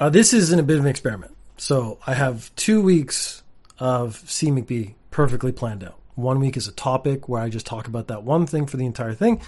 [0.00, 1.36] Uh, this is in a bit of an experiment.
[1.58, 3.42] So I have two weeks
[3.78, 4.94] of C.
[5.10, 6.00] Perfectly planned out.
[6.14, 8.86] One week is a topic where I just talk about that one thing for the
[8.86, 9.42] entire thing.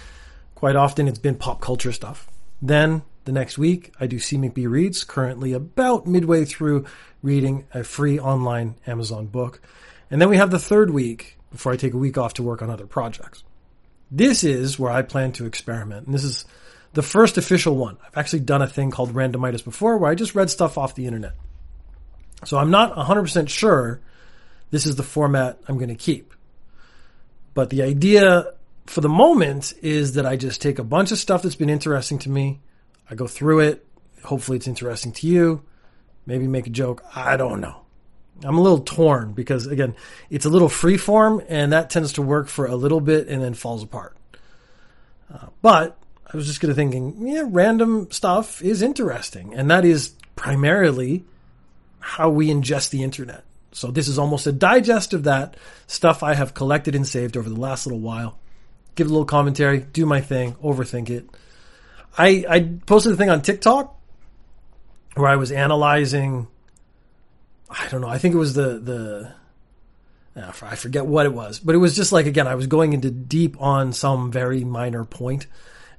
[0.53, 2.29] Quite often it's been pop culture stuff.
[2.61, 4.37] Then the next week I do C.
[4.37, 6.85] Reads, currently about midway through
[7.23, 9.59] reading a free online Amazon book.
[10.11, 12.61] And then we have the third week before I take a week off to work
[12.61, 13.43] on other projects.
[14.11, 16.05] This is where I plan to experiment.
[16.05, 16.45] And this is
[16.93, 17.97] the first official one.
[18.05, 21.05] I've actually done a thing called randomitis before where I just read stuff off the
[21.05, 21.33] internet.
[22.45, 24.01] So I'm not 100% sure
[24.69, 26.33] this is the format I'm going to keep.
[27.53, 28.53] But the idea
[28.85, 32.19] for the moment is that I just take a bunch of stuff that's been interesting
[32.19, 32.59] to me.
[33.09, 33.85] I go through it.
[34.23, 35.63] Hopefully it's interesting to you.
[36.25, 37.03] Maybe make a joke.
[37.15, 37.81] I don't know.
[38.43, 39.95] I'm a little torn because again,
[40.29, 43.41] it's a little free form and that tends to work for a little bit and
[43.41, 44.17] then falls apart.
[45.33, 45.97] Uh, but
[46.33, 49.53] I was just kind of thinking, yeah, random stuff is interesting.
[49.53, 51.23] And that is primarily
[51.99, 53.43] how we ingest the internet.
[53.71, 57.49] So this is almost a digest of that stuff I have collected and saved over
[57.49, 58.39] the last little while.
[58.95, 61.29] Give a little commentary, do my thing, overthink it.
[62.17, 63.99] I, I posted a thing on TikTok
[65.15, 66.47] where I was analyzing
[67.75, 68.07] I don't know.
[68.07, 69.31] I think it was the the
[70.37, 72.93] ah, I forget what it was, but it was just like again, I was going
[72.93, 75.47] into deep on some very minor point,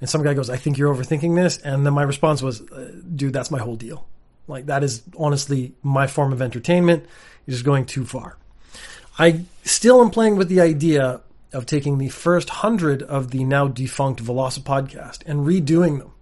[0.05, 2.93] and some guy goes, "I think you're overthinking this," and then my response was, uh,
[3.17, 4.07] "Dude, that's my whole deal.
[4.47, 7.07] Like that is honestly my form of entertainment.
[7.47, 8.37] You're going too far."
[9.19, 11.23] I still am playing with the idea
[11.55, 16.13] of taking the first hundred of the now defunct Velocipodcast and redoing them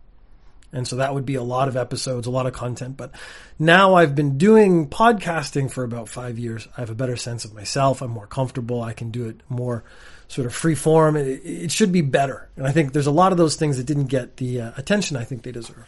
[0.73, 2.97] and so that would be a lot of episodes, a lot of content.
[2.97, 3.13] But
[3.59, 6.67] now I've been doing podcasting for about five years.
[6.77, 8.01] I have a better sense of myself.
[8.01, 8.83] I'm more comfortable.
[8.83, 9.85] I can do it more
[10.29, 11.17] sort of free form.
[11.17, 12.49] It, it should be better.
[12.57, 15.17] And I think there's a lot of those things that didn't get the uh, attention
[15.17, 15.87] I think they deserve.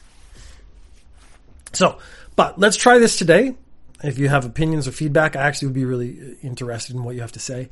[1.73, 1.99] So,
[2.37, 3.57] but let's try this today.
[4.03, 7.23] If you have opinions or feedback, I actually would be really interested in what you
[7.23, 7.71] have to say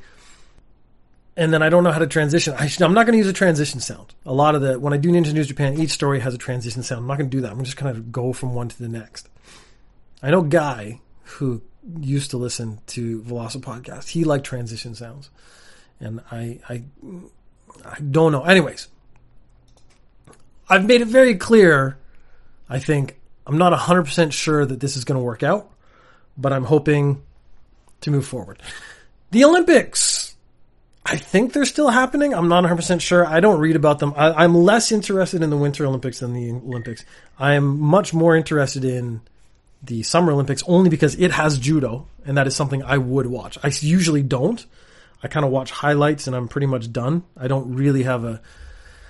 [1.35, 2.53] and then I don't know how to transition.
[2.57, 4.13] I am not going to use a transition sound.
[4.25, 6.83] A lot of the when I do Ninja News Japan, each story has a transition
[6.83, 7.01] sound.
[7.01, 7.51] I'm not going to do that.
[7.51, 9.29] I'm just going to go from one to the next.
[10.21, 11.61] I know Guy who
[11.99, 14.09] used to listen to Velocipodcast.
[14.09, 15.29] He liked transition sounds,
[15.99, 16.83] and I I
[17.83, 18.43] I don't know.
[18.43, 18.87] Anyways,
[20.69, 21.97] I've made it very clear.
[22.69, 25.71] I think I'm not 100 percent sure that this is going to work out,
[26.37, 27.23] but I'm hoping
[28.01, 28.61] to move forward.
[29.31, 30.22] The Olympics
[31.05, 32.33] I think they're still happening.
[32.33, 33.25] I'm not 100% sure.
[33.25, 34.13] I don't read about them.
[34.15, 37.03] I, am less interested in the Winter Olympics than the Olympics.
[37.37, 39.21] I am much more interested in
[39.81, 43.57] the Summer Olympics only because it has judo, and that is something I would watch.
[43.63, 44.65] I usually don't.
[45.21, 47.23] I kind of watch highlights and I'm pretty much done.
[47.35, 48.41] I don't really have a.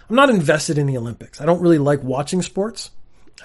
[0.09, 1.41] I'm not invested in the Olympics.
[1.41, 2.89] I don't really like watching sports.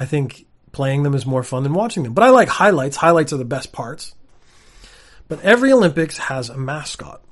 [0.00, 2.14] I think playing them is more fun than watching them.
[2.14, 2.96] But I like highlights.
[2.96, 4.14] Highlights are the best parts.
[5.28, 7.22] But every Olympics has a mascot.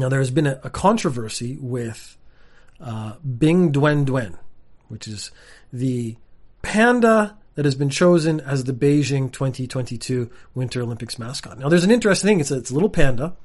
[0.00, 2.16] Now, there has been a, a controversy with
[2.80, 4.38] uh, Bing Dwen Dwen,
[4.88, 5.30] which is
[5.72, 6.16] the
[6.62, 11.58] panda that has been chosen as the Beijing 2022 Winter Olympics mascot.
[11.58, 12.40] Now, there's an interesting thing.
[12.40, 13.36] It's a, it's a little panda.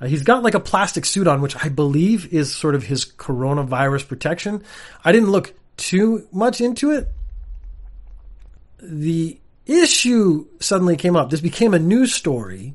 [0.00, 3.04] Uh, he's got like a plastic suit on, which I believe is sort of his
[3.04, 4.64] coronavirus protection.
[5.04, 7.08] I didn't look too much into it.
[8.82, 11.30] The issue suddenly came up.
[11.30, 12.74] This became a news story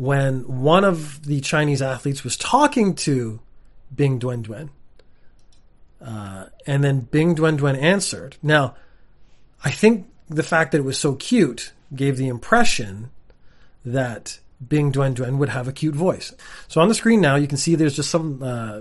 [0.00, 3.38] when one of the Chinese athletes was talking to
[3.94, 4.70] Bing Dwen Dwen.
[6.00, 8.38] Uh, and then Bing Dwen Dwen answered.
[8.42, 8.76] Now,
[9.62, 13.10] I think the fact that it was so cute gave the impression
[13.84, 16.32] that Bing Dwen Dwen would have a cute voice.
[16.66, 18.80] So on the screen now, you can see there's just some uh,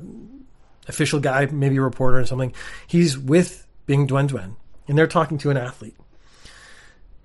[0.87, 2.53] official guy, maybe a reporter or something.
[2.87, 4.55] He's with Bing Dwen Dwen,
[4.87, 5.97] and they're talking to an athlete.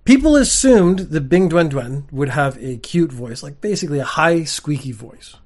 [0.05, 4.45] People assumed that Bing Dwen Dwen would have a cute voice, like basically a high,
[4.45, 5.37] squeaky voice.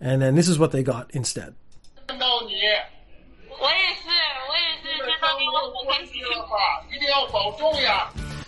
[0.00, 1.54] And then this is what they got instead.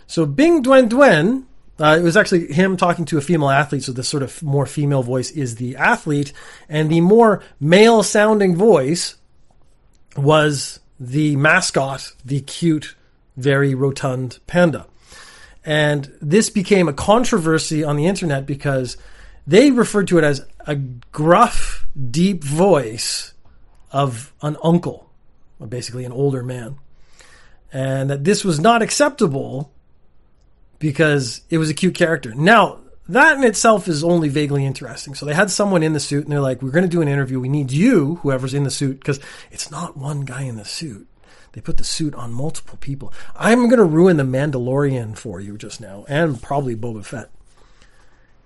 [0.06, 1.44] So Bing Dwen Dwen,
[1.80, 4.66] uh, it was actually him talking to a female athlete, so the sort of more
[4.66, 6.32] female voice is the athlete,
[6.68, 9.16] and the more male sounding voice
[10.16, 12.94] was the mascot, the cute,
[13.36, 14.86] very rotund panda.
[15.64, 18.96] And this became a controversy on the internet because
[19.46, 23.32] they referred to it as a gruff, deep voice
[23.90, 25.10] of an uncle,
[25.68, 26.76] basically an older man.
[27.72, 29.72] And that this was not acceptable
[30.78, 32.34] because it was a cute character.
[32.34, 35.14] Now, that in itself is only vaguely interesting.
[35.14, 37.08] So they had someone in the suit and they're like, we're going to do an
[37.08, 37.40] interview.
[37.40, 39.20] We need you, whoever's in the suit, because
[39.50, 41.06] it's not one guy in the suit.
[41.54, 43.12] They put the suit on multiple people.
[43.36, 47.30] I'm going to ruin the Mandalorian for you just now, and probably Boba Fett.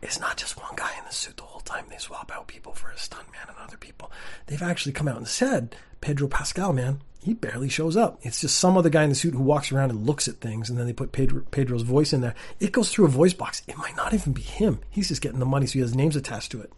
[0.03, 1.87] It's not just one guy in the suit the whole time.
[1.89, 4.13] They swap out people for a stuntman and other people.
[4.47, 8.21] They've actually come out and said, Pedro Pascal, man, he barely shows up.
[8.23, 10.69] It's just some other guy in the suit who walks around and looks at things,
[10.69, 12.35] and then they put Pedro, Pedro's voice in there.
[12.61, 13.63] It goes through a voice box.
[13.67, 14.81] It might not even be him.
[14.91, 16.73] He's just getting the money, so he has names attached to it.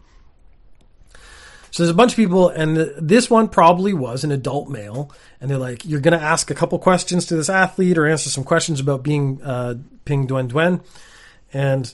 [1.71, 5.49] So there's a bunch of people, and this one probably was an adult male, and
[5.49, 8.43] they're like, "You're going to ask a couple questions to this athlete, or answer some
[8.43, 10.83] questions about being uh, Bing Dwen Dwen,"
[11.53, 11.93] and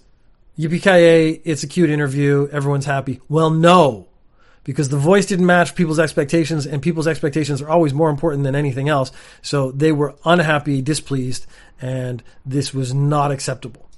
[0.58, 3.22] yippee it's a cute interview, everyone's happy.
[3.30, 4.08] Well, no,
[4.64, 8.56] because the voice didn't match people's expectations, and people's expectations are always more important than
[8.56, 9.12] anything else.
[9.44, 11.46] So they were unhappy, displeased,
[11.80, 13.90] and this was not acceptable.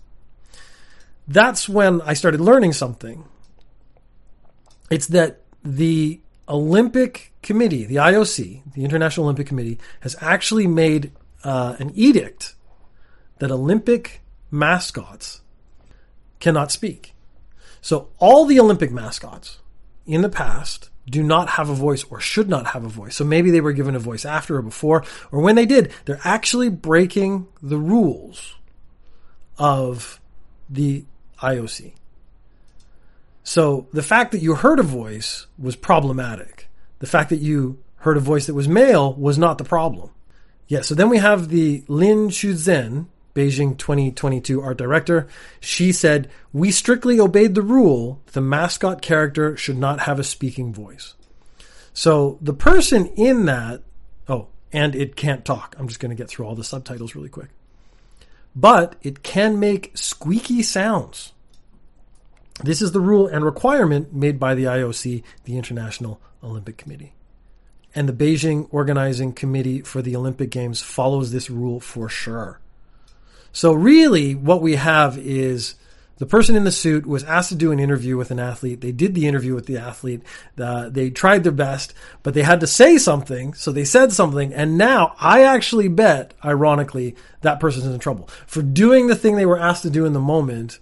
[1.27, 3.23] That's when I started learning something.
[4.89, 11.11] It's that the Olympic Committee, the IOC, the International Olympic Committee, has actually made
[11.43, 12.55] uh, an edict
[13.39, 14.21] that Olympic
[14.51, 15.41] mascots
[16.39, 17.13] cannot speak.
[17.81, 19.59] So all the Olympic mascots
[20.05, 23.15] in the past do not have a voice or should not have a voice.
[23.15, 26.19] So maybe they were given a voice after or before, or when they did, they're
[26.23, 28.55] actually breaking the rules
[29.57, 30.19] of
[30.69, 31.05] the
[31.41, 31.93] IOC.
[33.43, 36.67] So the fact that you heard a voice was problematic.
[36.99, 40.11] The fact that you heard a voice that was male was not the problem.
[40.67, 45.27] Yeah, so then we have the Lin Cunzhen, Beijing 2022 art director.
[45.59, 50.73] She said, We strictly obeyed the rule the mascot character should not have a speaking
[50.73, 51.15] voice.
[51.93, 53.81] So the person in that,
[54.27, 55.75] oh, and it can't talk.
[55.79, 57.49] I'm just going to get through all the subtitles really quick.
[58.55, 61.33] But it can make squeaky sounds.
[62.63, 67.13] This is the rule and requirement made by the IOC, the International Olympic Committee.
[67.95, 72.59] And the Beijing Organizing Committee for the Olympic Games follows this rule for sure.
[73.51, 75.75] So, really, what we have is
[76.17, 78.81] the person in the suit was asked to do an interview with an athlete.
[78.81, 80.21] They did the interview with the athlete.
[80.57, 83.53] Uh, they tried their best, but they had to say something.
[83.53, 84.53] So they said something.
[84.53, 89.45] And now I actually bet, ironically, that person's in trouble for doing the thing they
[89.45, 90.79] were asked to do in the moment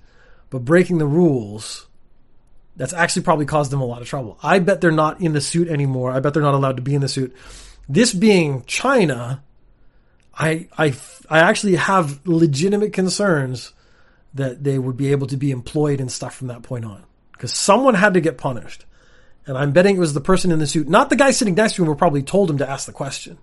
[0.49, 1.87] but breaking the rules,
[2.75, 4.37] that's actually probably caused them a lot of trouble.
[4.41, 6.11] I bet they're not in the suit anymore.
[6.11, 7.35] I bet they're not allowed to be in the suit.
[7.89, 9.43] This being China,
[10.33, 10.93] I, I,
[11.29, 13.73] I actually have legitimate concerns
[14.33, 17.03] that they would be able to be employed and stuff from that point on.
[17.31, 18.85] Because someone had to get punished.
[19.45, 21.75] And I'm betting it was the person in the suit, not the guy sitting next
[21.75, 23.37] to him who probably told him to ask the question.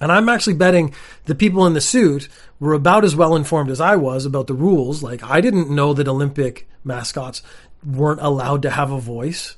[0.00, 0.94] And I'm actually betting
[1.26, 4.54] the people in the suit were about as well informed as I was about the
[4.54, 5.02] rules.
[5.02, 7.42] Like, I didn't know that Olympic mascots
[7.84, 9.56] weren't allowed to have a voice.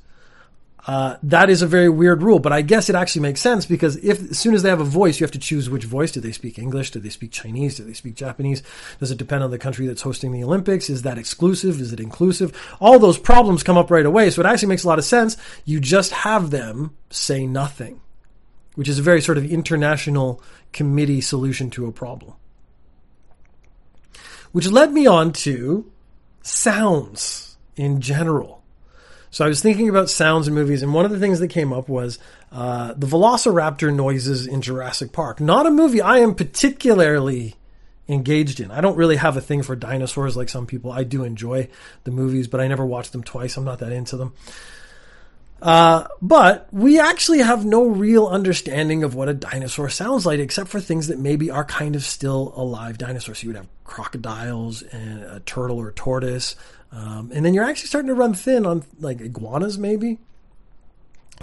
[0.85, 3.97] Uh, that is a very weird rule, but I guess it actually makes sense because
[3.99, 6.11] if as soon as they have a voice, you have to choose which voice.
[6.11, 6.91] Do they speak English?
[6.91, 7.77] Do they speak Chinese?
[7.77, 8.65] Do they speak Japanese?
[8.99, 10.91] Does it depend on the country that's hosting the Olympics?
[10.91, 11.81] Is that exclusive?
[11.81, 12.53] Is it inclusive?
[12.81, 14.31] All those problems come up right away.
[14.31, 15.37] So it actually makes a lot of sense.
[15.65, 18.01] You just have them say nothing
[18.75, 20.43] which is a very sort of international
[20.73, 22.35] committee solution to a problem.
[24.53, 25.91] Which led me on to
[26.43, 28.63] sounds in general.
[29.31, 31.73] So I was thinking about sounds in movies, and one of the things that came
[31.73, 32.19] up was
[32.51, 35.41] uh, the Velociraptor noises in Jurassic Park.
[35.41, 37.55] Not a movie I am particularly
[38.09, 38.71] engaged in.
[38.71, 40.93] I don't really have a thing for dinosaurs like some people.
[40.93, 41.69] I do enjoy
[42.05, 43.57] the movies, but I never watch them twice.
[43.57, 44.35] I'm not that into them.
[45.63, 50.69] Uh, but we actually have no real understanding of what a dinosaur sounds like, except
[50.69, 53.39] for things that maybe are kind of still alive dinosaurs.
[53.39, 56.57] So you would have crocodiles and a turtle or tortoise.
[56.91, 60.19] Um, and then you're actually starting to run thin on like iguanas, maybe.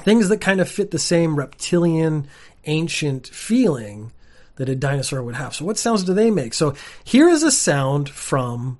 [0.01, 2.27] Things that kind of fit the same reptilian,
[2.65, 4.11] ancient feeling
[4.57, 5.55] that a dinosaur would have.
[5.55, 6.53] So what sounds do they make?
[6.53, 8.79] So here is a sound from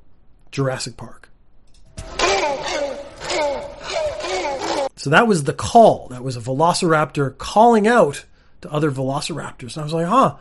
[0.51, 1.18] Jurassic Park.
[4.99, 6.09] So that was the call.
[6.09, 8.25] That was a velociraptor calling out
[8.59, 9.75] to other velociraptors.
[9.75, 10.35] And I was like, huh,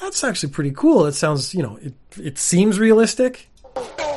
[0.00, 1.06] that's actually pretty cool.
[1.06, 3.48] It sounds, you know, it, it seems realistic.
[3.76, 4.11] Oh,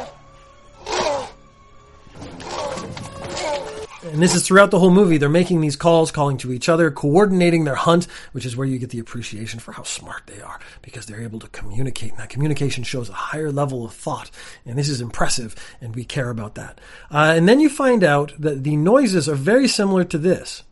[4.16, 5.18] And this is throughout the whole movie.
[5.18, 8.80] They're making these calls, calling to each other, coordinating their hunt, which is where you
[8.80, 12.12] get the appreciation for how smart they are because they're able to communicate.
[12.12, 14.32] And that communication shows a higher level of thought.
[14.66, 16.80] And this is impressive, and we care about that.
[17.12, 20.64] Uh, and then you find out that the noises are very similar to this.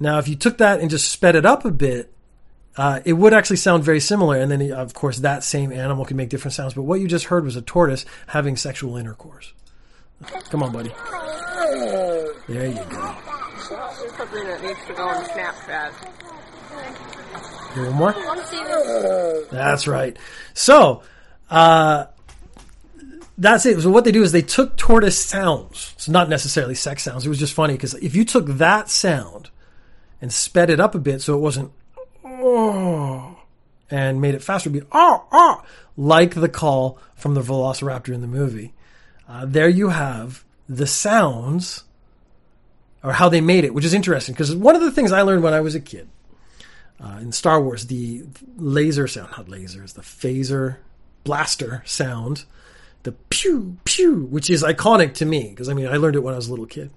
[0.00, 2.12] Now, if you took that and just sped it up a bit,
[2.78, 4.36] uh, it would actually sound very similar.
[4.36, 6.74] And then, of course, that same animal can make different sounds.
[6.74, 9.52] But what you just heard was a tortoise having sexual intercourse.
[10.50, 10.90] Come on, buddy.
[12.48, 13.16] There you go.
[14.16, 15.92] Something that needs to go on Snapchat.
[17.92, 18.14] More?
[19.50, 20.16] That's right.
[20.54, 21.02] So,
[21.50, 22.06] uh,
[23.36, 23.80] that's it.
[23.80, 25.92] So what they do is they took tortoise sounds.
[25.96, 27.26] It's not necessarily sex sounds.
[27.26, 29.50] It was just funny because if you took that sound
[30.20, 31.70] and sped it up a bit so it wasn't
[32.38, 33.36] oh,
[33.90, 35.62] and made it faster, be oh, oh,
[35.96, 38.72] like the call from the velociraptor in the movie.
[39.28, 41.84] Uh, there you have the sounds
[43.02, 45.42] or how they made it, which is interesting because one of the things I learned
[45.42, 46.08] when I was a kid
[47.02, 48.24] uh, in Star Wars, the
[48.56, 50.76] laser sound, not lasers, the phaser
[51.24, 52.44] blaster sound,
[53.04, 56.34] the pew pew, which is iconic to me because I mean I learned it when
[56.34, 56.90] I was a little kid.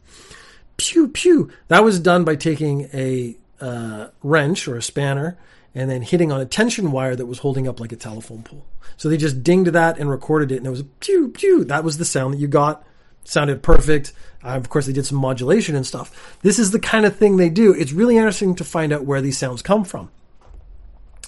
[0.77, 1.51] Pew pew.
[1.67, 5.38] That was done by taking a uh, wrench or a spanner
[5.74, 8.65] and then hitting on a tension wire that was holding up like a telephone pole.
[8.98, 11.63] So they just dinged that and recorded it, and it was a pew pew.
[11.63, 12.86] That was the sound that you got.
[13.24, 14.13] Sounded perfect.
[14.44, 16.39] Uh, of course, they did some modulation and stuff.
[16.41, 17.74] This is the kind of thing they do.
[17.74, 20.10] It's really interesting to find out where these sounds come from.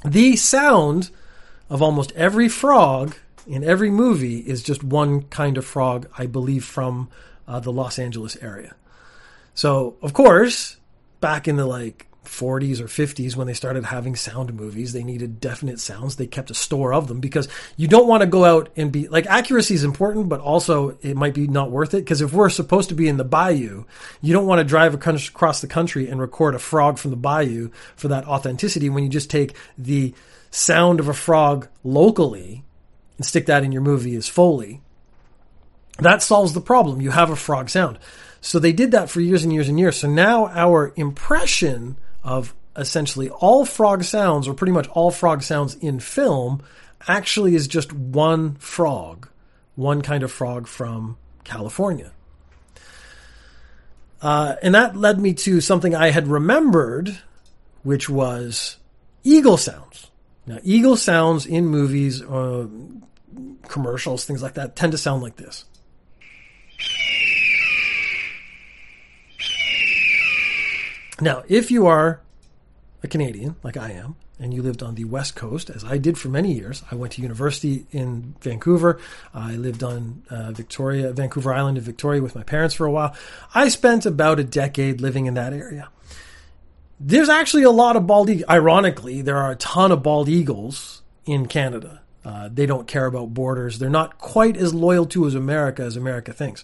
[0.03, 1.11] The sound
[1.69, 3.15] of almost every frog
[3.47, 7.09] in every movie is just one kind of frog, I believe, from
[7.47, 8.75] uh, the Los Angeles area.
[9.53, 10.77] So, of course,
[11.21, 14.93] back in the like 40s or 50s when they started having sound movies.
[14.93, 16.15] They needed definite sounds.
[16.15, 19.07] They kept a store of them because you don't want to go out and be
[19.07, 22.49] like accuracy is important but also it might be not worth it because if we're
[22.49, 23.83] supposed to be in the bayou
[24.21, 27.69] you don't want to drive across the country and record a frog from the bayou
[27.95, 30.13] for that authenticity when you just take the
[30.51, 32.63] sound of a frog locally
[33.17, 34.81] and stick that in your movie as foley.
[35.99, 37.01] That solves the problem.
[37.01, 37.99] You have a frog sound.
[38.41, 39.97] So they did that for years and years and years.
[39.97, 45.75] So now our impression of essentially all frog sounds, or pretty much all frog sounds
[45.75, 46.61] in film,
[47.07, 49.27] actually is just one frog,
[49.75, 52.11] one kind of frog from California.
[54.21, 57.19] Uh, and that led me to something I had remembered,
[57.83, 58.77] which was
[59.23, 60.09] eagle sounds.
[60.45, 62.67] Now, eagle sounds in movies, uh,
[63.67, 65.65] commercials, things like that, tend to sound like this.
[71.21, 72.21] Now, if you are
[73.03, 76.17] a Canadian, like I am, and you lived on the West Coast, as I did
[76.17, 78.99] for many years, I went to university in Vancouver.
[79.33, 83.15] I lived on uh, Victoria, Vancouver Island in Victoria with my parents for a while.
[83.53, 85.89] I spent about a decade living in that area.
[86.99, 88.49] There's actually a lot of bald eagles.
[88.49, 92.01] Ironically, there are a ton of bald eagles in Canada.
[92.25, 93.79] Uh, they don't care about borders.
[93.79, 96.63] They're not quite as loyal to as America as America thinks.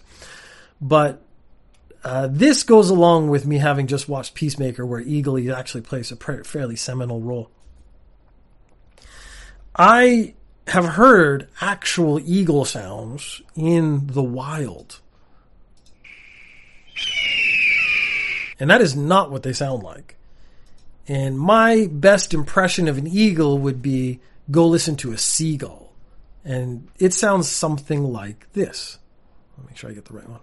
[0.80, 1.22] But
[2.02, 6.16] uh, this goes along with me having just watched Peacemaker, where Eagle actually plays a
[6.16, 7.50] fairly seminal role.
[9.76, 10.34] I
[10.66, 15.00] have heard actual eagle sounds in the wild.
[18.58, 20.16] And that is not what they sound like.
[21.08, 25.92] And my best impression of an eagle would be go listen to a seagull.
[26.44, 28.98] And it sounds something like this.
[29.56, 30.40] Let me make sure I get the right one.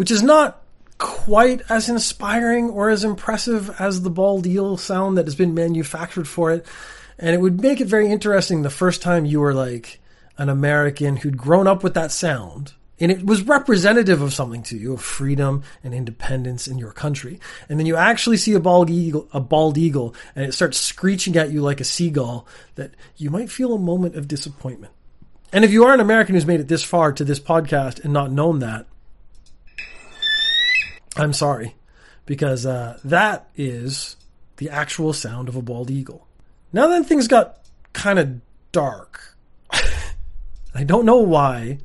[0.00, 0.62] Which is not
[0.96, 6.26] quite as inspiring or as impressive as the bald eel sound that has been manufactured
[6.26, 6.64] for it.
[7.18, 10.00] And it would make it very interesting the first time you were like
[10.38, 14.78] an American who'd grown up with that sound and it was representative of something to
[14.78, 17.38] you of freedom and independence in your country
[17.68, 21.36] and then you actually see a bald eagle a bald eagle and it starts screeching
[21.36, 24.94] at you like a seagull that you might feel a moment of disappointment
[25.52, 28.14] and if you are an american who's made it this far to this podcast and
[28.14, 28.86] not known that
[31.20, 31.76] I'm sorry,
[32.26, 34.16] because uh, that is
[34.56, 36.26] the actual sound of a bald eagle.
[36.72, 37.60] Now then, things got
[37.92, 38.40] kind of
[38.72, 39.36] dark.
[40.74, 41.78] I don't know why,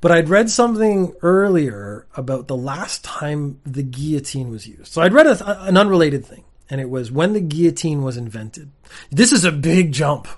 [0.00, 4.92] but I'd read something earlier about the last time the guillotine was used.
[4.92, 8.70] So I'd read a, an unrelated thing, and it was when the guillotine was invented.
[9.10, 10.28] This is a big jump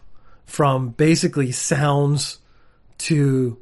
[0.46, 2.38] from basically sounds
[2.98, 3.58] to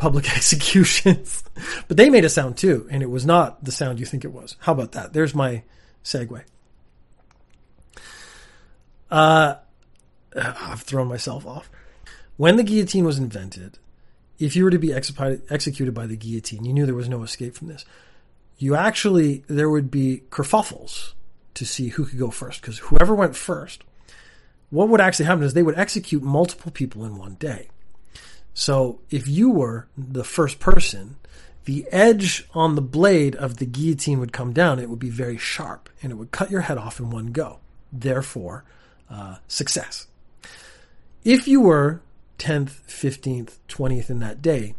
[0.00, 1.44] public executions.
[1.86, 4.32] but they made a sound too, and it was not the sound you think it
[4.32, 4.56] was.
[4.60, 5.12] How about that?
[5.12, 5.62] There's my
[6.02, 6.42] segue.
[9.10, 9.54] Uh,
[10.34, 11.70] I've thrown myself off.
[12.36, 13.78] When the guillotine was invented,
[14.38, 17.54] if you were to be executed by the guillotine, you knew there was no escape
[17.54, 17.84] from this.
[18.56, 21.12] You actually, there would be kerfuffles
[21.54, 23.84] to see who could go first, because whoever went first,
[24.70, 27.68] what would actually happen is they would execute multiple people in one day.
[28.60, 31.16] So if you were the first person,
[31.64, 34.78] the edge on the blade of the guillotine would come down.
[34.78, 37.60] It would be very sharp and it would cut your head off in one go.
[37.90, 38.64] Therefore,
[39.08, 40.08] uh, success.
[41.24, 42.02] If you were
[42.38, 44.74] 10th, 15th, 20th in that day,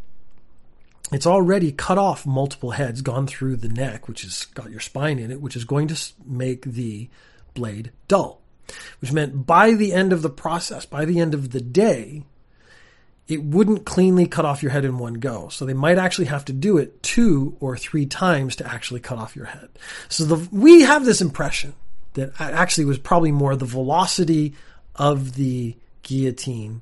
[1.11, 5.17] it's already cut off multiple heads, gone through the neck, which has got your spine
[5.17, 7.09] in it, which is going to make the
[7.55, 8.41] blade dull.
[8.99, 12.21] Which meant by the end of the process, by the end of the day,
[13.31, 15.47] it wouldn't cleanly cut off your head in one go.
[15.47, 19.17] So they might actually have to do it two or three times to actually cut
[19.17, 19.69] off your head.
[20.09, 21.73] So the, we have this impression
[22.15, 24.53] that actually was probably more the velocity
[24.97, 26.81] of the guillotine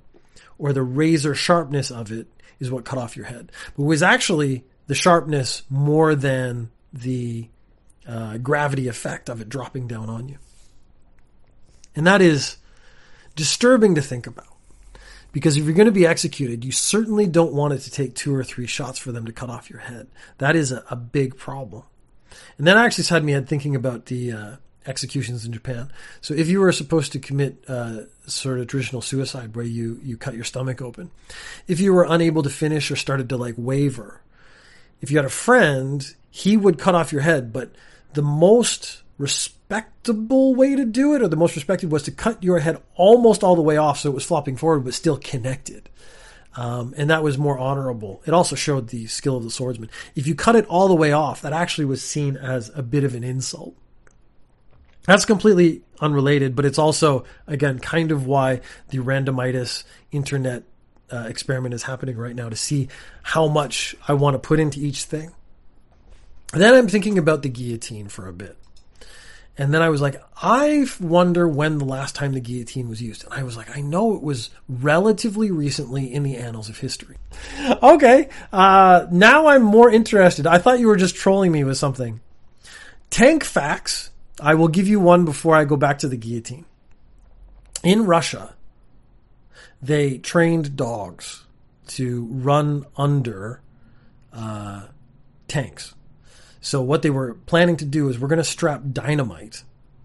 [0.58, 2.26] or the razor sharpness of it
[2.60, 3.52] is what cut off your head.
[3.78, 7.48] But it was actually the sharpness more than the
[8.08, 10.40] uh, gravity effect of it dropping down on you.
[11.96, 12.58] And that is
[13.36, 14.59] disturbing to think about.
[15.32, 18.34] Because if you're going to be executed, you certainly don't want it to take two
[18.34, 20.08] or three shots for them to cut off your head.
[20.40, 21.84] That is a, a big problem.
[22.58, 24.56] And that actually had me thinking about the uh,
[24.86, 25.92] executions in Japan.
[26.22, 30.18] So if you were supposed to commit uh, sort of traditional suicide where you you
[30.18, 31.12] cut your stomach open,
[31.68, 34.22] if you were unable to finish or started to like waver,
[35.02, 37.54] if you had a friend, he would cut off your head.
[37.54, 37.72] But
[38.14, 42.60] the most respectable way to do it, or the most respected, was to cut your
[42.60, 45.90] head almost all the way off so it was flopping forward but still connected.
[46.56, 48.24] Um, and that was more honorable.
[48.26, 49.90] It also showed the skill of the swordsman.
[50.16, 53.04] If you cut it all the way off, that actually was seen as a bit
[53.04, 53.76] of an insult.
[55.04, 60.64] That's completely unrelated, but it's also, again, kind of why the randomitis internet
[61.12, 62.90] uh, experiment is happening right now to see
[63.24, 65.32] how much I want to put into each thing.
[66.54, 68.59] then I'm thinking about the guillotine for a bit.
[69.60, 73.26] And then I was like, I wonder when the last time the guillotine was used.
[73.26, 77.18] And I was like, I know it was relatively recently in the annals of history.
[77.84, 80.48] okay, uh, now I'm more interested.
[80.48, 82.22] I thought you were just trolling me with something.
[83.10, 86.64] Tank facts I will give you one before I go back to the guillotine.
[87.84, 88.56] In Russia,
[89.82, 91.44] they trained dogs
[91.88, 93.62] to run under
[94.32, 94.84] uh,
[95.50, 95.96] tanks.
[96.62, 99.64] So what they were planning to do is we're going to strap dynamite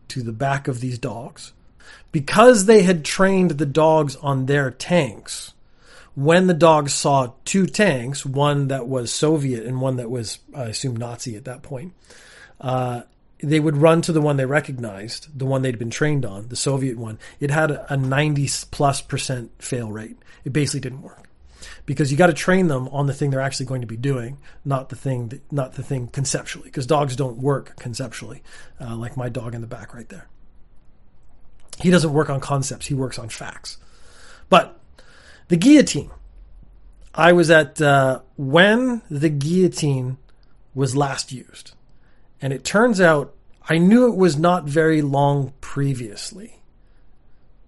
[0.08, 1.52] to the back of these dogs.
[2.12, 5.52] Because they had trained the dogs on their tanks,
[6.14, 10.64] when the dogs saw two tanks, one that was Soviet and one that was, I
[10.64, 11.92] assume, Nazi at that point,
[12.60, 13.02] uh,
[13.42, 16.56] they would run to the one they recognized, the one they'd been trained on, the
[16.56, 17.18] Soviet one.
[17.40, 20.16] It had a 90 plus percent fail rate.
[20.44, 21.23] It basically didn't work
[21.86, 24.38] because you got to train them on the thing they're actually going to be doing,
[24.64, 28.42] not the thing that, not the thing conceptually, because dogs don't work conceptually,
[28.80, 30.28] uh, like my dog in the back right there.
[31.80, 33.78] He doesn't work on concepts; he works on facts.
[34.48, 34.78] But
[35.48, 36.10] the guillotine,
[37.14, 40.18] I was at uh, when the guillotine
[40.74, 41.72] was last used.
[42.40, 43.34] And it turns out
[43.68, 46.60] I knew it was not very long previously,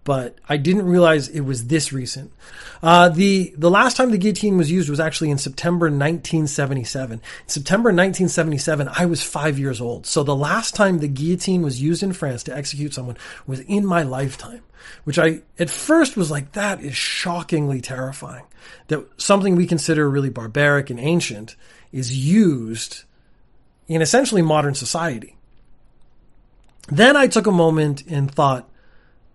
[0.06, 2.32] but I didn't realize it was this recent.
[2.80, 7.18] Uh, the the last time the guillotine was used was actually in September 1977.
[7.18, 10.06] In September 1977, I was five years old.
[10.06, 13.16] So the last time the guillotine was used in France to execute someone
[13.48, 14.62] was in my lifetime,
[15.02, 18.44] which I at first was like, that is shockingly terrifying.
[18.86, 21.56] That something we consider really barbaric and ancient
[21.90, 23.02] is used
[23.88, 25.36] in essentially modern society.
[26.86, 28.70] Then I took a moment and thought,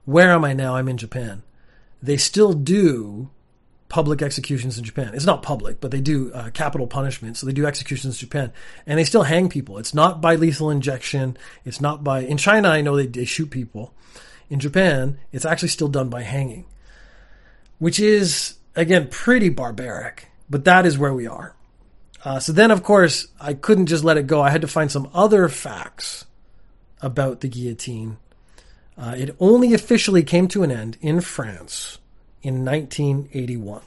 [0.05, 0.75] where am I now?
[0.75, 1.43] I'm in Japan.
[2.01, 3.29] They still do
[3.91, 5.11] public executions in Japan.
[5.13, 7.35] It's not public, but they do uh, capital punishment.
[7.35, 8.53] So they do executions in Japan
[8.87, 9.77] and they still hang people.
[9.77, 11.37] It's not by lethal injection.
[11.65, 13.93] It's not by, in China, I know they, they shoot people.
[14.49, 16.65] In Japan, it's actually still done by hanging,
[17.79, 21.55] which is, again, pretty barbaric, but that is where we are.
[22.23, 24.41] Uh, so then, of course, I couldn't just let it go.
[24.41, 26.25] I had to find some other facts
[27.01, 28.17] about the guillotine.
[28.97, 31.97] Uh, it only officially came to an end in France
[32.43, 33.81] in 1981.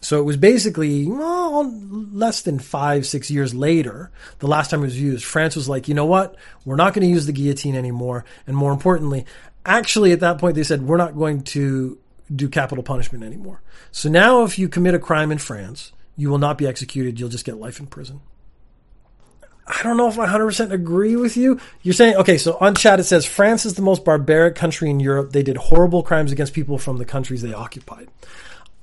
[0.00, 1.70] So it was basically well,
[2.12, 5.24] less than five, six years later, the last time it was used.
[5.24, 6.36] France was like, you know what?
[6.64, 8.24] We're not going to use the guillotine anymore.
[8.46, 9.26] And more importantly,
[9.66, 11.98] actually, at that point, they said, we're not going to
[12.34, 13.60] do capital punishment anymore.
[13.90, 17.18] So now, if you commit a crime in France, you will not be executed.
[17.18, 18.20] You'll just get life in prison.
[19.68, 21.60] I don't know if I 100% agree with you.
[21.82, 24.98] You're saying, okay, so on chat it says France is the most barbaric country in
[24.98, 25.32] Europe.
[25.32, 28.08] They did horrible crimes against people from the countries they occupied.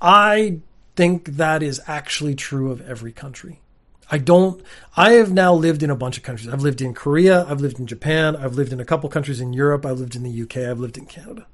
[0.00, 0.60] I
[0.94, 3.60] think that is actually true of every country.
[4.08, 4.62] I don't,
[4.96, 6.48] I have now lived in a bunch of countries.
[6.48, 7.44] I've lived in Korea.
[7.48, 8.36] I've lived in Japan.
[8.36, 9.84] I've lived in a couple countries in Europe.
[9.84, 10.68] I've lived in the UK.
[10.68, 11.46] I've lived in Canada.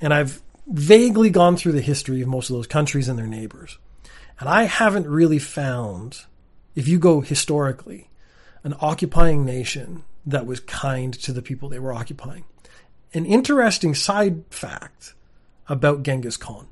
[0.00, 3.76] And I've vaguely gone through the history of most of those countries and their neighbors.
[4.40, 6.20] And I haven't really found,
[6.74, 8.08] if you go historically,
[8.64, 12.44] an occupying nation that was kind to the people they were occupying.
[13.14, 15.14] An interesting side fact
[15.68, 16.68] about Genghis Khan.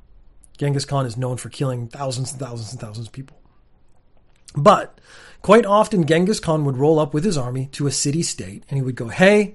[0.58, 3.38] Genghis Khan is known for killing thousands and thousands and thousands of people.
[4.54, 5.00] But
[5.42, 8.78] quite often, Genghis Khan would roll up with his army to a city state and
[8.78, 9.54] he would go, Hey,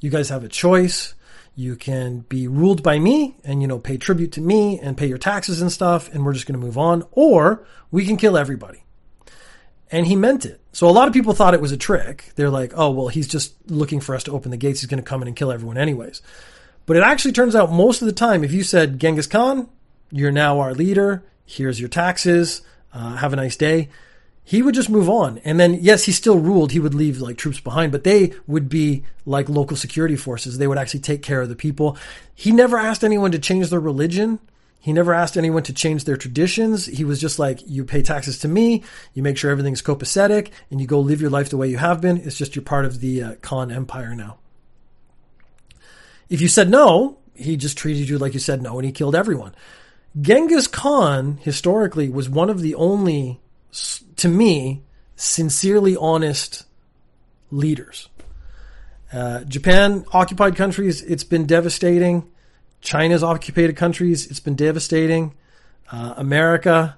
[0.00, 1.14] you guys have a choice.
[1.56, 5.06] You can be ruled by me and, you know, pay tribute to me and pay
[5.06, 6.12] your taxes and stuff.
[6.12, 7.04] And we're just going to move on.
[7.12, 8.83] Or we can kill everybody.
[9.94, 10.60] And he meant it.
[10.72, 12.32] So a lot of people thought it was a trick.
[12.34, 14.80] They're like, oh, well, he's just looking for us to open the gates.
[14.80, 16.20] He's going to come in and kill everyone anyways.
[16.86, 19.68] But it actually turns out most of the time, if you said, Genghis Khan,
[20.10, 21.22] you're now our leader.
[21.46, 22.62] Here's your taxes.
[22.92, 23.88] Uh, have a nice day
[24.46, 25.38] he would just move on.
[25.38, 26.72] And then, yes, he still ruled.
[26.72, 30.58] He would leave like troops behind, but they would be like local security forces.
[30.58, 31.96] They would actually take care of the people.
[32.34, 34.38] He never asked anyone to change their religion.
[34.84, 36.84] He never asked anyone to change their traditions.
[36.84, 38.82] He was just like, you pay taxes to me,
[39.14, 42.02] you make sure everything's copacetic, and you go live your life the way you have
[42.02, 42.18] been.
[42.18, 44.36] It's just you're part of the uh, Khan Empire now.
[46.28, 49.16] If you said no, he just treated you like you said no, and he killed
[49.16, 49.54] everyone.
[50.20, 53.40] Genghis Khan, historically, was one of the only
[54.16, 54.82] to me,
[55.16, 56.66] sincerely honest
[57.50, 58.10] leaders.
[59.10, 62.30] Uh, Japan occupied countries, it's been devastating.
[62.84, 65.34] China's occupied countries, it's been devastating.
[65.90, 66.96] Uh, America,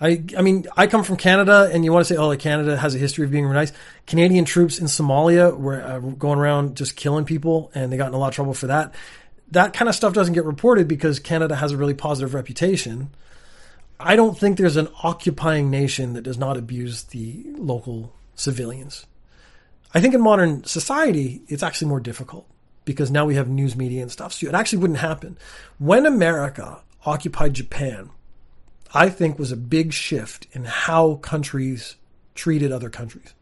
[0.00, 2.76] I, I mean, I come from Canada, and you want to say, oh, like Canada
[2.76, 3.72] has a history of being nice.
[4.06, 8.14] Canadian troops in Somalia were uh, going around just killing people, and they got in
[8.14, 8.94] a lot of trouble for that.
[9.52, 13.10] That kind of stuff doesn't get reported because Canada has a really positive reputation.
[14.00, 19.06] I don't think there's an occupying nation that does not abuse the local civilians.
[19.94, 22.46] I think in modern society, it's actually more difficult
[22.84, 24.32] because now we have news media and stuff.
[24.32, 25.38] So it actually wouldn't happen.
[25.78, 28.10] When America occupied Japan,
[28.94, 31.96] I think was a big shift in how countries
[32.34, 33.34] treated other countries.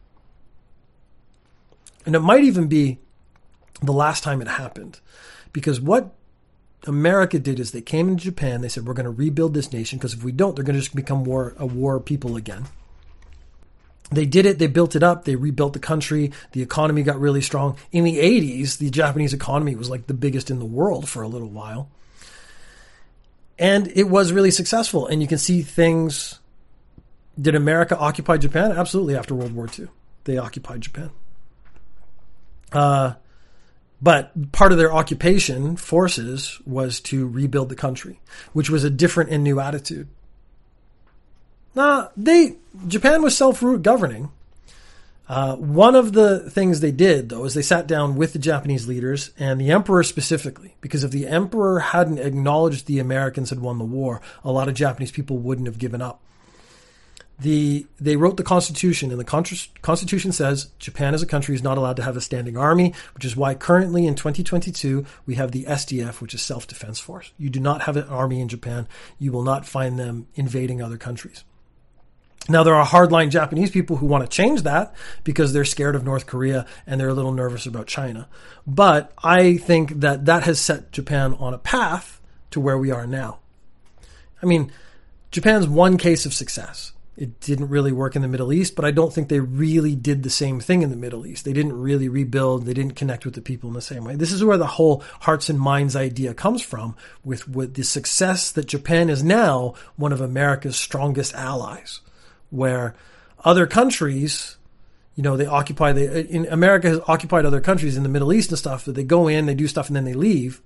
[2.05, 2.99] And it might even be
[3.81, 4.99] the last time it happened
[5.53, 6.13] because what
[6.87, 8.61] America did is they came into Japan.
[8.61, 10.81] They said, we're going to rebuild this nation because if we don't, they're going to
[10.81, 12.65] just become war, a war people again.
[14.11, 14.59] They did it.
[14.59, 15.23] They built it up.
[15.23, 16.31] They rebuilt the country.
[16.51, 17.77] The economy got really strong.
[17.91, 21.27] In the 80s, the Japanese economy was like the biggest in the world for a
[21.27, 21.89] little while.
[23.57, 25.07] And it was really successful.
[25.07, 26.39] And you can see things.
[27.39, 28.73] Did America occupy Japan?
[28.73, 29.15] Absolutely.
[29.15, 29.87] After World War II,
[30.25, 31.11] they occupied Japan.
[32.73, 33.13] Uh,
[34.01, 38.19] but part of their occupation forces was to rebuild the country,
[38.51, 40.09] which was a different and new attitude.
[41.75, 42.57] Nah, they
[42.87, 44.31] Japan was self governing.
[45.31, 48.85] Uh, one of the things they did, though, is they sat down with the Japanese
[48.85, 53.77] leaders and the emperor specifically, because if the emperor hadn't acknowledged the Americans had won
[53.77, 56.19] the war, a lot of Japanese people wouldn't have given up.
[57.39, 61.77] The they wrote the constitution and the constitution says Japan as a country is not
[61.77, 65.63] allowed to have a standing army which is why currently in 2022 we have the
[65.63, 67.31] SDF which is self-defense force.
[67.39, 68.87] You do not have an army in Japan.
[69.17, 71.43] You will not find them invading other countries
[72.49, 76.03] now there are hardline Japanese people who want to change that because they're scared of
[76.03, 78.27] North Korea and they're a little nervous about China
[78.65, 83.07] but I think that that has set Japan on a path to where we are
[83.07, 83.39] now
[84.41, 84.71] I mean
[85.31, 88.89] Japan's one case of success it didn't really work in the Middle East, but I
[88.89, 91.43] don't think they really did the same thing in the Middle East.
[91.43, 92.65] They didn't really rebuild.
[92.65, 94.15] They didn't connect with the people in the same way.
[94.15, 98.51] This is where the whole hearts and minds idea comes from with, with the success
[98.53, 101.99] that Japan is now one of America's strongest allies,
[102.51, 102.93] where
[103.43, 104.57] other countries,
[105.15, 108.49] you know, they occupy the, in America has occupied other countries in the Middle East
[108.49, 110.61] and stuff that they go in, they do stuff and then they leave.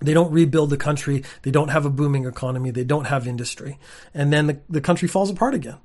[0.00, 1.24] They don't rebuild the country.
[1.42, 2.70] They don't have a booming economy.
[2.70, 3.78] They don't have industry.
[4.14, 5.76] And then the, the country falls apart again.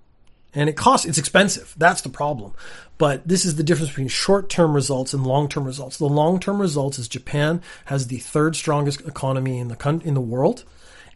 [0.54, 1.76] And it costs, it's expensive.
[1.78, 2.54] That's the problem.
[2.98, 5.98] But this is the difference between short term results and long term results.
[5.98, 10.22] The long term results is Japan has the third strongest economy in the, in the
[10.22, 10.64] world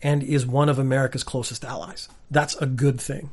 [0.04, 2.10] and is one of America's closest allies.
[2.30, 3.32] That's a good thing.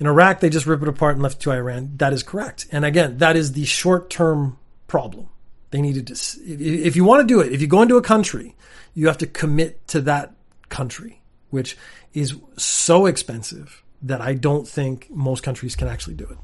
[0.00, 1.92] In Iraq, they just rip it apart and left it to Iran.
[1.98, 2.66] That is correct.
[2.72, 4.58] And again, that is the short term
[4.88, 5.28] problem.
[5.70, 8.56] They needed to, if you want to do it, if you go into a country,
[8.94, 10.32] you have to commit to that
[10.68, 11.76] country, which
[12.12, 16.38] is so expensive that I don't think most countries can actually do it.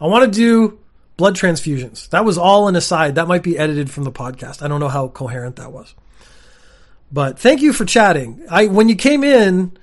[0.00, 0.78] I want to do
[1.16, 2.08] blood transfusions.
[2.10, 3.16] That was all an aside.
[3.16, 4.62] That might be edited from the podcast.
[4.62, 5.94] I don't know how coherent that was.
[7.10, 8.46] But thank you for chatting.
[8.48, 9.76] I when you came in,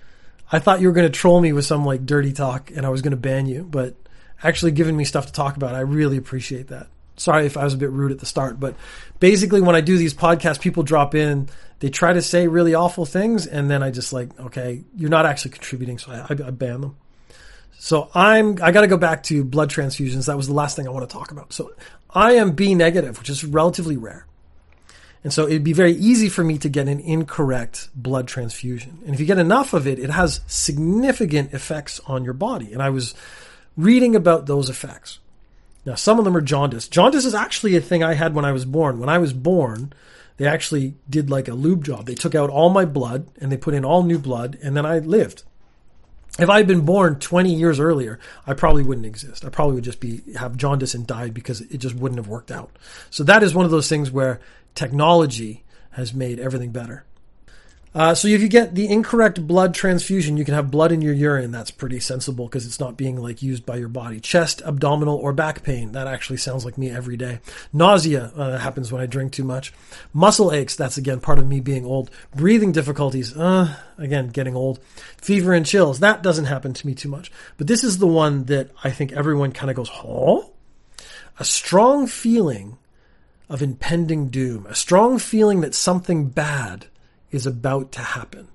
[0.51, 2.89] I thought you were going to troll me with some like dirty talk and I
[2.89, 3.95] was going to ban you, but
[4.43, 6.87] actually giving me stuff to talk about, I really appreciate that.
[7.17, 8.75] Sorry if I was a bit rude at the start, but
[9.19, 13.05] basically when I do these podcasts, people drop in, they try to say really awful
[13.05, 16.81] things, and then I just like, okay, you're not actually contributing, so I, I, ban
[16.81, 16.95] them.
[17.77, 20.27] So I'm I got to go back to blood transfusions.
[20.27, 21.53] That was the last thing I want to talk about.
[21.53, 21.71] So
[22.09, 24.25] I am B negative, which is relatively rare.
[25.23, 28.99] And so it'd be very easy for me to get an incorrect blood transfusion.
[29.05, 32.71] And if you get enough of it, it has significant effects on your body.
[32.71, 33.13] And I was
[33.75, 35.19] reading about those effects.
[35.85, 36.87] Now, some of them are jaundice.
[36.87, 38.99] Jaundice is actually a thing I had when I was born.
[38.99, 39.93] When I was born,
[40.37, 42.05] they actually did like a lube job.
[42.05, 44.85] They took out all my blood and they put in all new blood, and then
[44.85, 45.43] I lived.
[46.41, 49.43] If I had been born 20 years earlier, I probably wouldn't exist.
[49.45, 52.51] I probably would just be have jaundice and died because it just wouldn't have worked
[52.51, 52.71] out.
[53.09, 54.39] So that is one of those things where
[54.75, 57.03] technology has made everything better.
[57.93, 61.13] Uh, so if you get the incorrect blood transfusion, you can have blood in your
[61.13, 61.51] urine.
[61.51, 64.19] That's pretty sensible because it's not being like used by your body.
[64.19, 65.93] Chest, abdominal, or back pain.
[65.93, 67.39] That actually sounds like me every day.
[67.73, 68.31] Nausea.
[68.35, 69.73] Uh, happens when I drink too much.
[70.13, 70.75] Muscle aches.
[70.75, 72.11] That's again part of me being old.
[72.35, 73.35] Breathing difficulties.
[73.35, 74.79] Uh, again, getting old.
[75.17, 75.99] Fever and chills.
[75.99, 77.31] That doesn't happen to me too much.
[77.57, 80.41] But this is the one that I think everyone kind of goes, huh?
[81.39, 82.77] A strong feeling
[83.49, 84.67] of impending doom.
[84.67, 86.85] A strong feeling that something bad
[87.31, 88.47] is about to happen.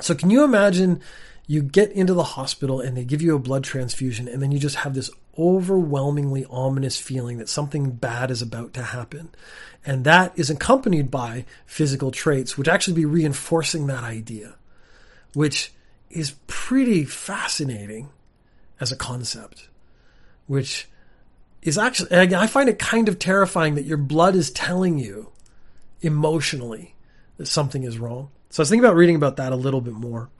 [0.00, 1.00] So, can you imagine
[1.46, 4.58] you get into the hospital and they give you a blood transfusion, and then you
[4.58, 9.30] just have this overwhelmingly ominous feeling that something bad is about to happen?
[9.84, 14.54] And that is accompanied by physical traits, which actually be reinforcing that idea,
[15.34, 15.72] which
[16.10, 18.10] is pretty fascinating
[18.80, 19.68] as a concept,
[20.46, 20.88] which
[21.62, 25.30] is actually, I find it kind of terrifying that your blood is telling you
[26.00, 26.94] emotionally
[27.48, 28.30] something is wrong.
[28.50, 30.30] So I was thinking about reading about that a little bit more.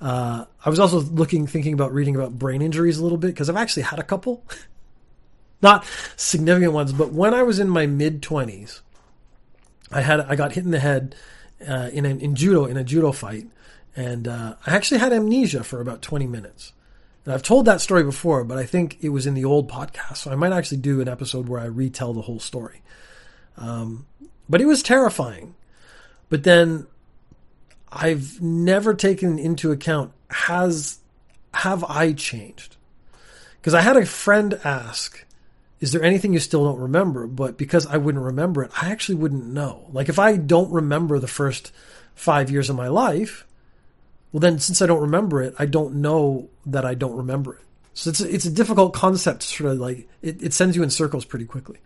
[0.00, 3.48] Uh, I was also looking, thinking about reading about brain injuries a little bit because
[3.48, 4.44] I've actually had a couple,
[5.62, 8.82] not significant ones, but when I was in my mid twenties,
[9.90, 11.14] I had I got hit in the head
[11.66, 13.46] uh, in an, in judo in a judo fight,
[13.94, 16.72] and uh, I actually had amnesia for about twenty minutes.
[17.24, 20.18] And I've told that story before, but I think it was in the old podcast,
[20.18, 22.82] so I might actually do an episode where I retell the whole story.
[23.56, 24.06] Um,
[24.48, 25.54] but it was terrifying
[26.28, 26.86] but then
[27.90, 30.98] I've never taken into account has
[31.52, 32.76] have I changed?
[33.60, 35.24] Because I had a friend ask,
[35.80, 39.14] "Is there anything you still don't remember?" But because I wouldn't remember it, I actually
[39.16, 39.86] wouldn't know.
[39.92, 41.70] Like if I don't remember the first
[42.14, 43.46] five years of my life,
[44.32, 47.60] well, then since I don't remember it, I don't know that I don't remember it.
[47.94, 49.44] So it's a, it's a difficult concept.
[49.44, 51.78] Sort of like it, it sends you in circles pretty quickly.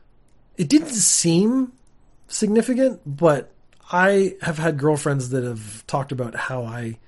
[0.56, 1.72] It didn't seem
[2.26, 3.52] significant, but
[3.90, 6.98] I have had girlfriends that have talked about how I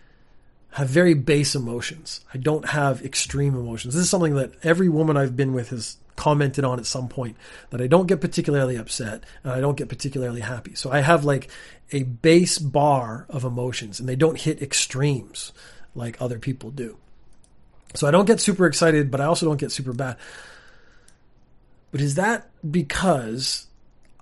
[0.73, 2.21] have very base emotions.
[2.33, 3.95] I don't have extreme emotions.
[3.95, 7.37] This is something that every woman I've been with has commented on at some point
[7.71, 10.75] that I don't get particularly upset and I don't get particularly happy.
[10.75, 11.49] So I have like
[11.93, 15.53] a base bar of emotions and they don't hit extremes
[15.95, 16.99] like other people do.
[17.95, 20.17] So I don't get super excited, but I also don't get super bad.
[21.91, 23.67] But is that because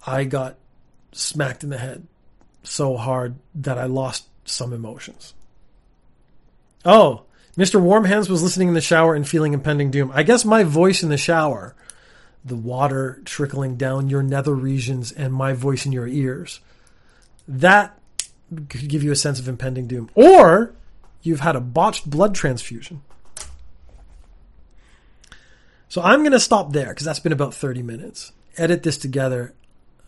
[0.07, 0.57] I got
[1.13, 2.07] smacked in the head
[2.69, 5.35] so hard that I lost some emotions.
[6.85, 7.23] Oh,
[7.57, 7.81] Mr.
[7.81, 10.13] Warm Hands was listening in the shower and feeling impending doom.
[10.15, 11.75] I guess my voice in the shower,
[12.45, 16.61] the water trickling down your nether regions and my voice in your ears,
[17.49, 17.99] that
[18.69, 20.09] could give you a sense of impending doom.
[20.15, 20.73] Or
[21.23, 23.03] you've had a botched blood transfusion.
[25.89, 28.33] So I'm going to stop there because that's been about 30 minutes.
[28.57, 29.55] Edit this together.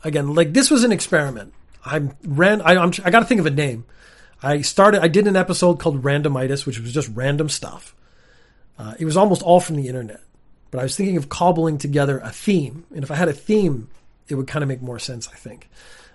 [0.04, 1.52] Again, like this was an experiment.
[1.84, 2.60] I'm ran.
[2.62, 3.84] I, I'm, I got to think of a name.
[4.42, 5.02] I started.
[5.02, 7.94] I did an episode called Randomitis, which was just random stuff.
[8.78, 10.20] Uh, it was almost all from the internet,
[10.70, 13.88] but I was thinking of cobbling together a theme, and if I had a theme,
[14.28, 15.28] it would kind of make more sense.
[15.28, 15.68] I think.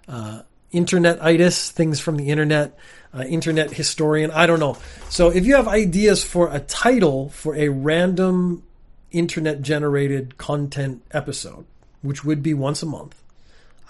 [0.07, 0.41] Uh,
[0.73, 2.77] internetitis, things from the internet,
[3.13, 4.29] uh, internet historian.
[4.31, 4.77] I don't know.
[5.09, 8.63] So if you have ideas for a title for a random
[9.11, 11.65] internet generated content episode,
[12.01, 13.21] which would be once a month,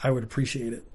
[0.04, 0.86] I would appreciate it.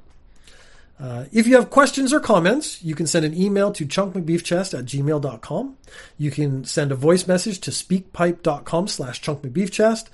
[1.00, 4.84] Uh, if you have questions or comments, you can send an email to chunkmcbeefchest at
[4.84, 5.76] gmail.com.
[6.18, 10.08] You can send a voice message to speakpipe.com slash chunkmcbeefchest.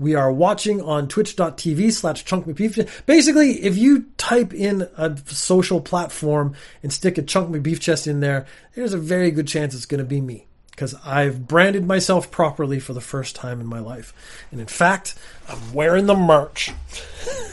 [0.00, 3.04] We are watching on twitch.tv slash chunkmcbeefchest.
[3.04, 8.46] Basically, if you type in a social platform and stick a Chunk McBeefchest in there,
[8.74, 12.80] there's a very good chance it's going to be me because I've branded myself properly
[12.80, 14.14] for the first time in my life.
[14.50, 16.72] And in fact, I'm wearing the merch.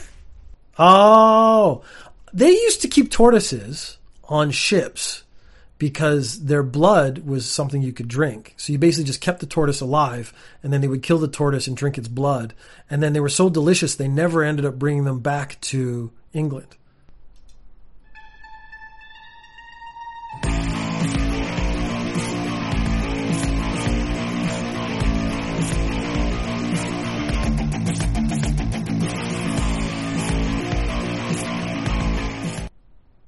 [0.78, 1.82] oh,
[2.32, 5.24] they used to keep tortoises on ships
[5.78, 8.54] because their blood was something you could drink.
[8.56, 11.68] So you basically just kept the tortoise alive and then they would kill the tortoise
[11.68, 12.52] and drink its blood.
[12.90, 16.76] And then they were so delicious they never ended up bringing them back to England.